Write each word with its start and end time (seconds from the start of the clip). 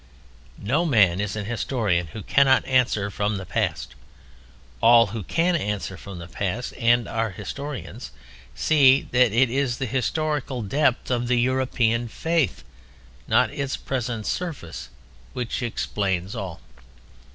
No 0.57 0.83
man 0.83 1.19
is 1.21 1.35
an 1.35 1.45
historian 1.45 2.07
who 2.07 2.23
cannot 2.23 2.65
answer 2.65 3.11
from 3.11 3.37
the 3.37 3.45
past. 3.45 3.93
All 4.81 5.05
who 5.13 5.21
can 5.21 5.55
answer 5.55 5.95
from 5.95 6.17
the 6.17 6.27
past, 6.27 6.73
and 6.79 7.07
are 7.07 7.29
historians, 7.29 8.09
see 8.55 9.03
that 9.11 9.31
it 9.31 9.51
is 9.51 9.77
the 9.77 9.85
historical 9.85 10.63
depth 10.63 11.11
of 11.11 11.27
the 11.27 11.39
European 11.39 12.07
faith, 12.07 12.63
not 13.27 13.51
its 13.51 13.77
present 13.77 14.25
surface, 14.25 14.89
which 15.33 15.61
explains 15.61 16.35
all. 16.35 16.61